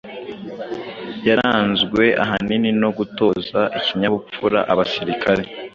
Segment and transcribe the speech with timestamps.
[1.27, 5.43] yaranzwe ahanini no gutoza ikinyabupfura abasirikare,